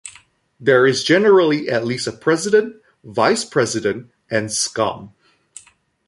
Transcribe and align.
There 0.59 0.87
is 0.87 1.03
generally 1.03 1.69
at 1.69 1.85
least 1.85 2.07
a 2.07 2.11
president, 2.11 2.77
vice-president 3.03 4.09
and 4.31 4.51
scum. 4.51 5.13